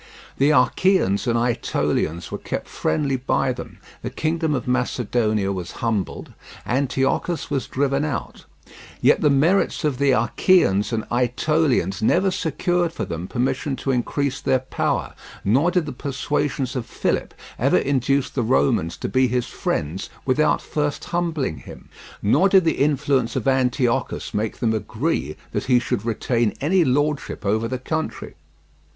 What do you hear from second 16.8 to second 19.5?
Philip ever induce the Romans to be his